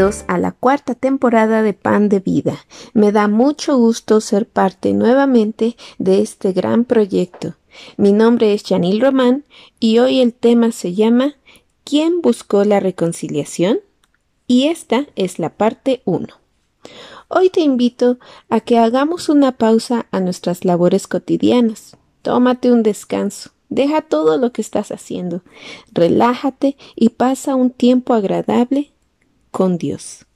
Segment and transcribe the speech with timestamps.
[0.00, 2.64] Bienvenidos a la cuarta temporada de Pan de Vida.
[2.94, 7.56] Me da mucho gusto ser parte nuevamente de este gran proyecto.
[7.98, 9.44] Mi nombre es Janil Román
[9.78, 11.34] y hoy el tema se llama
[11.84, 13.80] ¿Quién buscó la reconciliación?
[14.46, 16.28] Y esta es la parte 1.
[17.28, 21.98] Hoy te invito a que hagamos una pausa a nuestras labores cotidianas.
[22.22, 23.50] Tómate un descanso.
[23.68, 25.42] Deja todo lo que estás haciendo.
[25.92, 28.92] Relájate y pasa un tiempo agradable
[29.50, 30.26] con Dios.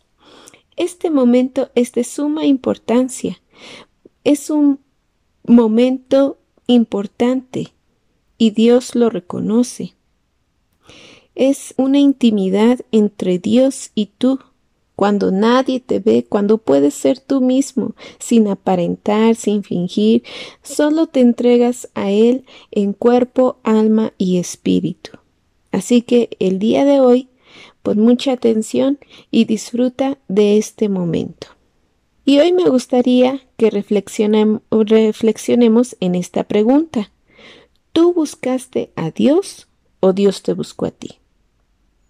[0.77, 3.41] Este momento es de suma importancia.
[4.25, 4.81] Es un
[5.47, 7.73] momento importante
[8.39, 9.95] y Dios lo reconoce.
[11.35, 14.39] Es una intimidad entre Dios y tú,
[14.97, 20.23] cuando nadie te ve, cuando puedes ser tú mismo, sin aparentar, sin fingir,
[20.63, 25.19] solo te entregas a Él en cuerpo, alma y espíritu.
[25.73, 27.29] Así que el día de hoy
[27.85, 28.99] Pon mucha atención
[29.31, 31.49] y disfruta de este momento.
[32.25, 34.63] Y hoy me gustaría que reflexionemos
[36.01, 37.13] en esta pregunta.
[37.93, 39.69] ¿Tú buscaste a Dios
[40.01, 41.19] o Dios te buscó a ti?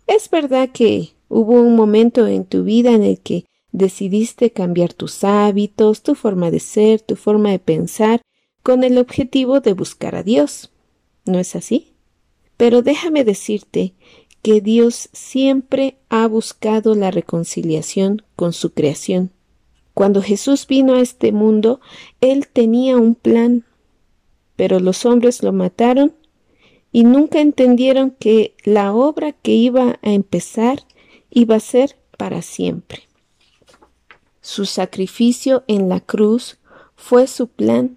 [0.07, 5.25] Es verdad que hubo un momento en tu vida en el que decidiste cambiar tus
[5.25, 8.23] hábitos, tu forma de ser, tu forma de pensar,
[8.63, 10.71] con el objetivo de buscar a Dios.
[11.25, 11.95] ¿No es así?
[12.57, 13.95] Pero déjame decirte
[14.45, 19.31] que Dios siempre ha buscado la reconciliación con su creación.
[19.95, 21.81] Cuando Jesús vino a este mundo,
[22.21, 23.65] Él tenía un plan,
[24.55, 26.13] pero los hombres lo mataron
[26.93, 30.83] y nunca entendieron que la obra que iba a empezar
[31.31, 33.05] iba a ser para siempre.
[34.43, 36.59] Su sacrificio en la cruz
[36.97, 37.97] fue su plan,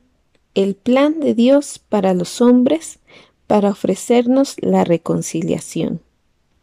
[0.56, 3.00] el plan de Dios para los hombres,
[3.48, 6.07] para ofrecernos la reconciliación.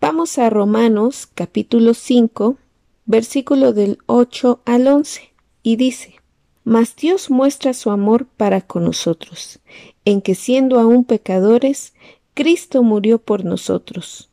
[0.07, 2.59] Vamos a Romanos capítulo 5,
[3.07, 5.33] versículo del 8 al 11,
[5.63, 6.17] y dice,
[6.63, 9.61] Mas Dios muestra su amor para con nosotros,
[10.05, 11.95] en que siendo aún pecadores,
[12.35, 14.29] Cristo murió por nosotros,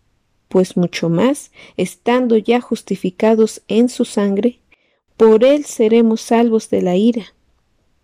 [0.50, 4.60] pues mucho más, estando ya justificados en su sangre,
[5.16, 7.34] por él seremos salvos de la ira.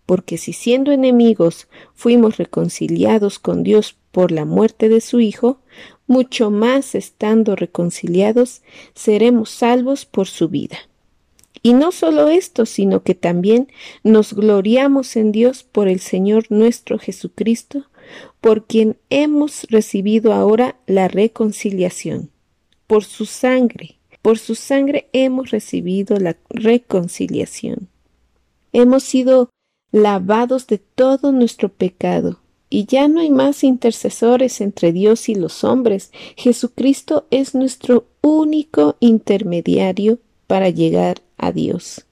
[0.06, 5.60] Porque si siendo enemigos fuimos reconciliados con Dios por la muerte de su Hijo,
[6.08, 8.62] mucho más estando reconciliados,
[8.96, 10.78] seremos salvos por su vida.
[11.62, 13.68] Y no solo esto, sino que también
[14.04, 17.86] nos gloriamos en Dios por el Señor nuestro Jesucristo,
[18.40, 22.30] por quien hemos recibido ahora la reconciliación.
[22.86, 27.90] Por su sangre, por su sangre hemos recibido la reconciliación.
[28.72, 29.50] Hemos sido
[29.92, 35.64] lavados de todo nuestro pecado y ya no hay más intercesores entre Dios y los
[35.64, 36.12] hombres.
[36.36, 42.06] Jesucristo es nuestro único intermediario para llegar a Dios.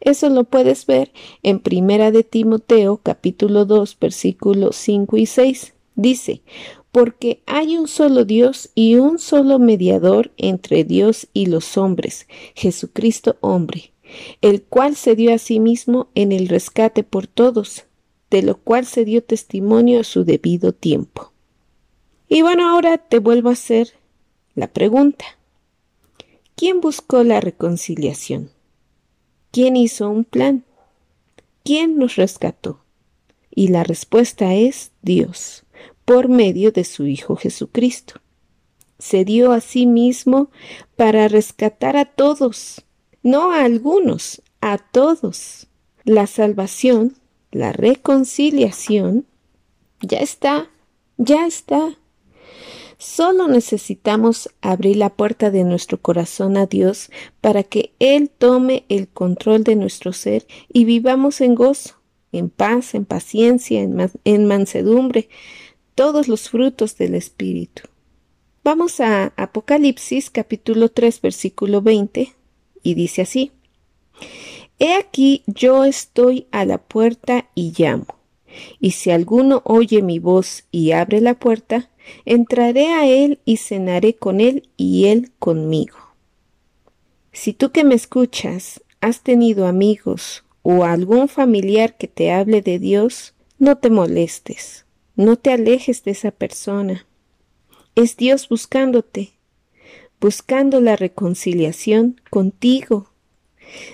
[0.00, 1.12] Eso lo puedes ver
[1.42, 5.74] en Primera de Timoteo capítulo 2 versículos 5 y 6.
[5.94, 6.42] Dice,
[6.90, 13.36] porque hay un solo Dios y un solo mediador entre Dios y los hombres, Jesucristo
[13.40, 13.92] hombre,
[14.40, 17.84] el cual se dio a sí mismo en el rescate por todos
[18.32, 21.32] de lo cual se dio testimonio a su debido tiempo.
[22.28, 23.92] Y bueno, ahora te vuelvo a hacer
[24.54, 25.26] la pregunta.
[26.56, 28.50] ¿Quién buscó la reconciliación?
[29.50, 30.64] ¿Quién hizo un plan?
[31.62, 32.80] ¿Quién nos rescató?
[33.50, 35.64] Y la respuesta es Dios,
[36.06, 38.22] por medio de su Hijo Jesucristo.
[38.98, 40.50] Se dio a sí mismo
[40.96, 42.82] para rescatar a todos,
[43.22, 45.66] no a algunos, a todos.
[46.04, 47.14] La salvación
[47.52, 49.26] la reconciliación,
[50.00, 50.70] ya está,
[51.18, 51.96] ya está.
[52.98, 57.10] Solo necesitamos abrir la puerta de nuestro corazón a Dios
[57.40, 61.96] para que Él tome el control de nuestro ser y vivamos en gozo,
[62.30, 65.28] en paz, en paciencia, en, mansedumbre,
[65.94, 67.82] todos los frutos del Espíritu.
[68.64, 72.32] Vamos a Apocalipsis capítulo 3 versículo 20
[72.82, 73.52] y dice así.
[74.78, 78.06] He aquí yo estoy a la puerta y llamo.
[78.80, 81.90] Y si alguno oye mi voz y abre la puerta,
[82.24, 85.96] entraré a él y cenaré con él y él conmigo.
[87.32, 92.78] Si tú que me escuchas has tenido amigos o algún familiar que te hable de
[92.78, 94.86] Dios, no te molestes,
[95.16, 97.06] no te alejes de esa persona.
[97.94, 99.32] Es Dios buscándote,
[100.20, 103.11] buscando la reconciliación contigo.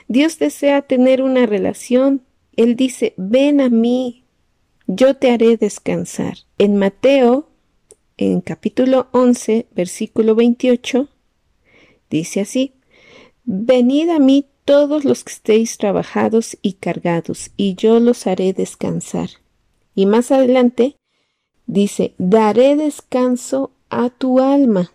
[0.08, 2.22] Dios desea tener una relación.
[2.56, 4.24] Él dice, ven a mí,
[4.86, 6.38] yo te haré descansar.
[6.58, 7.48] En Mateo,
[8.16, 11.08] en capítulo 11, versículo 28,
[12.10, 12.74] dice así,
[13.44, 19.30] Venid a mí todos los que estéis trabajados y cargados, y yo los haré descansar.
[19.94, 20.96] Y más adelante
[21.66, 24.92] dice, daré descanso a tu alma.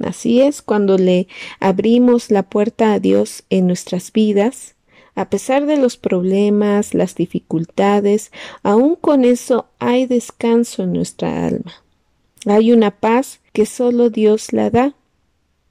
[0.00, 1.28] Así es, cuando le
[1.60, 4.74] abrimos la puerta a Dios en nuestras vidas,
[5.14, 8.32] a pesar de los problemas, las dificultades,
[8.62, 11.72] aún con eso hay descanso en nuestra alma.
[12.46, 14.94] Hay una paz que solo Dios la da.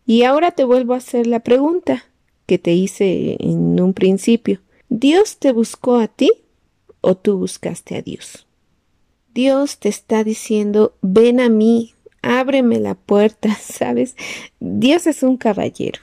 [0.05, 2.05] Y ahora te vuelvo a hacer la pregunta
[2.45, 4.61] que te hice en un principio.
[4.89, 6.31] ¿Dios te buscó a ti
[7.01, 8.47] o tú buscaste a Dios?
[9.33, 11.92] Dios te está diciendo, ven a mí,
[12.23, 14.15] ábreme la puerta, ¿sabes?
[14.59, 15.99] Dios es un caballero.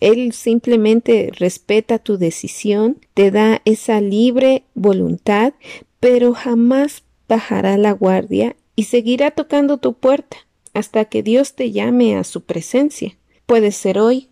[0.00, 5.54] Él simplemente respeta tu decisión, te da esa libre voluntad,
[6.00, 10.36] pero jamás bajará la guardia y seguirá tocando tu puerta
[10.72, 13.16] hasta que Dios te llame a su presencia.
[13.46, 14.28] Puede ser hoy,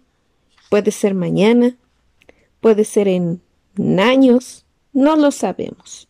[0.70, 1.76] puede ser mañana,
[2.60, 3.40] puede ser en
[3.98, 4.65] años,
[4.96, 6.08] no lo sabemos.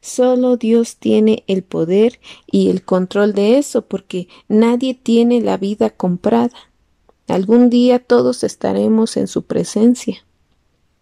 [0.00, 5.90] Solo Dios tiene el poder y el control de eso porque nadie tiene la vida
[5.90, 6.56] comprada.
[7.26, 10.24] Algún día todos estaremos en su presencia.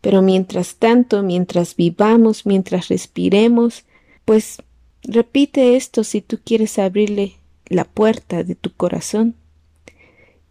[0.00, 3.84] Pero mientras tanto, mientras vivamos, mientras respiremos,
[4.24, 4.56] pues
[5.02, 7.36] repite esto si tú quieres abrirle
[7.66, 9.34] la puerta de tu corazón.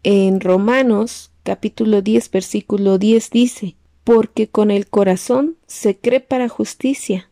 [0.03, 7.29] En Romanos capítulo 10, versículo 10 dice, porque con el corazón se cree para justicia,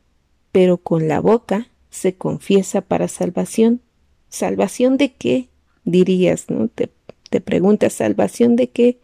[0.52, 3.82] pero con la boca se confiesa para salvación.
[4.28, 5.50] ¿Salvación de qué?
[5.86, 6.68] dirías, ¿no?
[6.68, 6.90] Te,
[7.30, 9.00] te preguntas, ¿salvación de qué?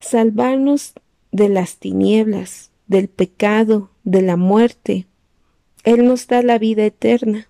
[0.00, 0.94] Salvarnos
[1.32, 5.06] de las tinieblas, del pecado, de la muerte.
[5.84, 7.48] Él nos da la vida eterna,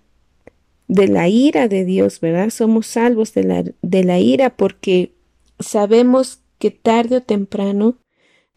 [0.87, 2.49] de la ira de Dios, ¿verdad?
[2.49, 5.13] Somos salvos de la, de la ira porque
[5.59, 7.97] sabemos que tarde o temprano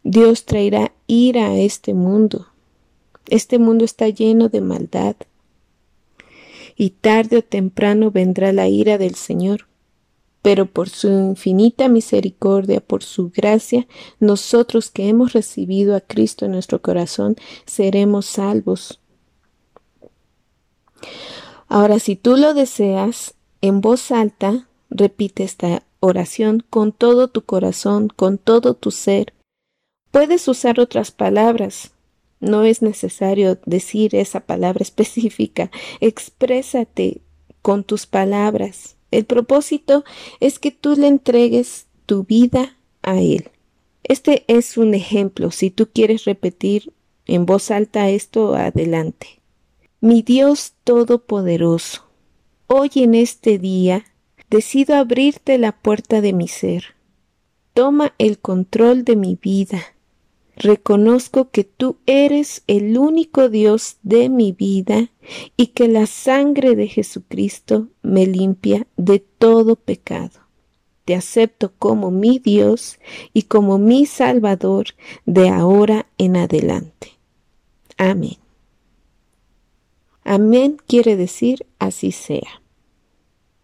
[0.03, 2.47] Dios traerá ira a este mundo.
[3.27, 5.15] Este mundo está lleno de maldad.
[6.75, 9.67] Y tarde o temprano vendrá la ira del Señor.
[10.41, 13.87] Pero por su infinita misericordia, por su gracia,
[14.19, 18.99] nosotros que hemos recibido a Cristo en nuestro corazón, seremos salvos.
[21.67, 28.09] Ahora, si tú lo deseas, en voz alta, repite esta oración con todo tu corazón,
[28.09, 29.33] con todo tu ser.
[30.11, 31.91] Puedes usar otras palabras.
[32.39, 35.71] No es necesario decir esa palabra específica.
[35.99, 37.21] Exprésate
[37.61, 38.97] con tus palabras.
[39.11, 40.03] El propósito
[40.39, 43.49] es que tú le entregues tu vida a Él.
[44.03, 45.51] Este es un ejemplo.
[45.51, 46.93] Si tú quieres repetir
[47.25, 49.41] en voz alta esto, adelante.
[49.99, 52.05] Mi Dios Todopoderoso,
[52.67, 54.05] hoy en este día
[54.49, 56.95] decido abrirte la puerta de mi ser.
[57.73, 59.81] Toma el control de mi vida.
[60.61, 65.09] Reconozco que tú eres el único Dios de mi vida
[65.57, 70.41] y que la sangre de Jesucristo me limpia de todo pecado.
[71.03, 72.99] Te acepto como mi Dios
[73.33, 74.89] y como mi Salvador
[75.25, 77.17] de ahora en adelante.
[77.97, 78.37] Amén.
[80.23, 82.60] Amén quiere decir así sea.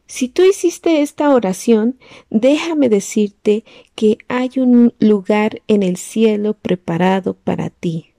[0.07, 1.99] Si tú hiciste esta oración,
[2.29, 8.13] déjame decirte que hay un lugar en el cielo preparado para ti.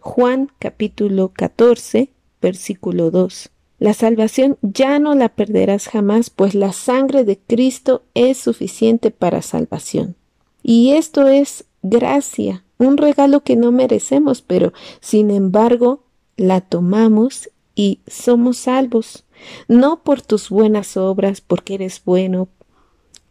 [0.00, 2.10] Juan capítulo 14,
[2.42, 3.50] versículo 2.
[3.78, 9.40] La salvación ya no la perderás jamás, pues la sangre de Cristo es suficiente para
[9.40, 10.16] salvación.
[10.62, 16.04] Y esto es gracia, un regalo que no merecemos, pero sin embargo
[16.36, 19.24] la tomamos y somos salvos
[19.68, 22.48] no por tus buenas obras, porque eres bueno,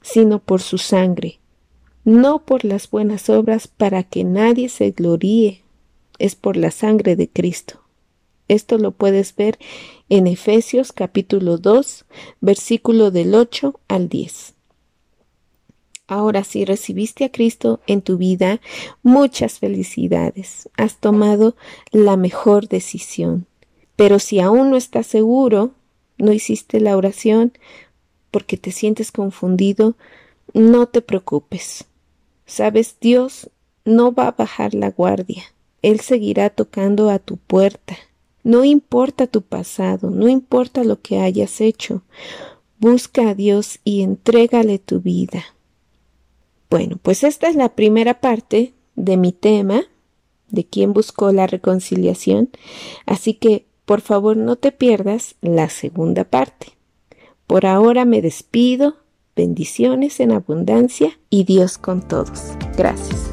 [0.01, 1.39] sino por su sangre,
[2.03, 5.63] no por las buenas obras para que nadie se gloríe,
[6.19, 7.81] es por la sangre de Cristo.
[8.47, 9.57] Esto lo puedes ver
[10.09, 12.05] en Efesios capítulo 2,
[12.41, 14.53] versículo del 8 al 10.
[16.07, 18.59] Ahora, si recibiste a Cristo en tu vida,
[19.01, 20.69] muchas felicidades.
[20.77, 21.55] Has tomado
[21.91, 23.47] la mejor decisión.
[23.95, 25.71] Pero si aún no estás seguro,
[26.23, 27.53] no hiciste la oración
[28.31, 29.95] porque te sientes confundido,
[30.53, 31.85] no te preocupes.
[32.45, 33.49] Sabes, Dios
[33.85, 35.43] no va a bajar la guardia.
[35.81, 37.95] Él seguirá tocando a tu puerta.
[38.43, 42.01] No importa tu pasado, no importa lo que hayas hecho.
[42.79, 45.43] Busca a Dios y entrégale tu vida.
[46.69, 49.83] Bueno, pues esta es la primera parte de mi tema,
[50.49, 52.49] de quién buscó la reconciliación,
[53.05, 56.73] así que por favor no te pierdas la segunda parte.
[57.47, 58.95] Por ahora me despido,
[59.35, 62.53] bendiciones en abundancia y Dios con todos.
[62.77, 63.31] Gracias.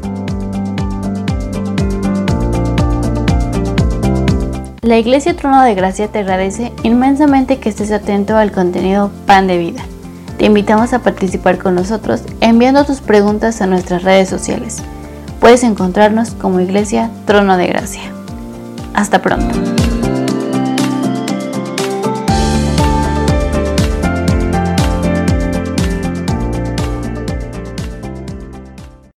[4.83, 9.59] La Iglesia Trono de Gracia te agradece inmensamente que estés atento al contenido Pan de
[9.59, 9.85] Vida.
[10.39, 14.83] Te invitamos a participar con nosotros enviando tus preguntas a nuestras redes sociales.
[15.39, 18.11] Puedes encontrarnos como Iglesia Trono de Gracia.
[18.95, 19.90] Hasta pronto.